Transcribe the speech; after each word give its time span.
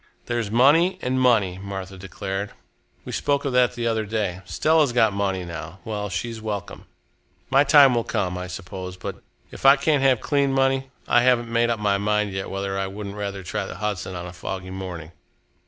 "There's 0.25 0.49
money 0.49 0.97
and 1.03 1.21
money," 1.21 1.59
Martha 1.59 1.95
declared. 1.95 2.53
"We 3.05 3.11
spoke 3.11 3.45
of 3.45 3.53
that 3.53 3.75
the 3.75 3.85
other 3.85 4.03
day. 4.03 4.41
Stella's 4.45 4.93
got 4.93 5.13
money 5.13 5.45
now. 5.45 5.77
Well, 5.85 6.09
she's 6.09 6.41
welcome. 6.41 6.85
My 7.51 7.63
time 7.63 7.93
will 7.93 8.03
come, 8.03 8.35
I 8.35 8.47
suppose, 8.47 8.97
but 8.97 9.21
if 9.51 9.63
I 9.63 9.75
can't 9.75 10.01
have 10.01 10.19
clean 10.19 10.53
money, 10.53 10.89
I 11.07 11.21
haven't 11.21 11.51
made 11.53 11.69
up 11.69 11.79
my 11.79 11.99
mind 11.99 12.31
yet 12.33 12.49
whether 12.49 12.79
I 12.79 12.87
wouldn't 12.87 13.13
rather 13.15 13.43
try 13.43 13.67
the 13.67 13.75
Hudson 13.75 14.15
on 14.15 14.25
a 14.25 14.33
foggy 14.33 14.71
morning." 14.71 15.11